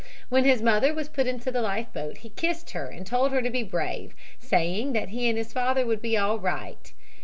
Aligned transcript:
When 0.29 0.45
his 0.45 0.63
mother 0.63 0.95
was 0.95 1.09
put 1.09 1.27
into 1.27 1.51
the 1.51 1.61
life 1.61 1.93
boat 1.93 2.17
he 2.17 2.29
kissed 2.29 2.71
her 2.71 2.87
and 2.87 3.05
told 3.05 3.31
her 3.31 3.39
to 3.43 3.51
be 3.51 3.61
brave, 3.61 4.15
saying 4.39 4.93
that 4.93 5.09
he 5.09 5.29
and 5.29 5.37
his 5.37 5.53
father 5.53 5.85
would 5.85 6.01
be 6.01 6.17
all 6.17 6.39
right. 6.39 6.91